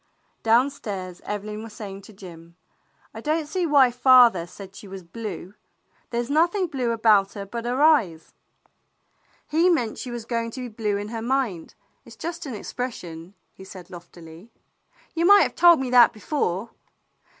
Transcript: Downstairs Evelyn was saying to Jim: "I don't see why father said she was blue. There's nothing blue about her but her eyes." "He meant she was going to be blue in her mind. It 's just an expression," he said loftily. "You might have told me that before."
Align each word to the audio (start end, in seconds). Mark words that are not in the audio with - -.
Downstairs 0.41 1.21
Evelyn 1.25 1.61
was 1.61 1.73
saying 1.73 2.01
to 2.01 2.11
Jim: 2.13 2.55
"I 3.13 3.21
don't 3.21 3.45
see 3.45 3.67
why 3.67 3.91
father 3.91 4.47
said 4.47 4.75
she 4.75 4.87
was 4.87 5.03
blue. 5.03 5.53
There's 6.09 6.27
nothing 6.27 6.65
blue 6.65 6.89
about 6.89 7.33
her 7.33 7.45
but 7.45 7.65
her 7.65 7.79
eyes." 7.83 8.33
"He 9.47 9.69
meant 9.69 9.99
she 9.99 10.09
was 10.09 10.25
going 10.25 10.49
to 10.57 10.61
be 10.61 10.69
blue 10.69 10.97
in 10.97 11.09
her 11.09 11.21
mind. 11.21 11.75
It 12.03 12.13
's 12.13 12.15
just 12.15 12.47
an 12.47 12.55
expression," 12.55 13.35
he 13.53 13.63
said 13.63 13.91
loftily. 13.91 14.51
"You 15.13 15.27
might 15.27 15.43
have 15.43 15.53
told 15.53 15.79
me 15.79 15.91
that 15.91 16.13
before." 16.13 16.71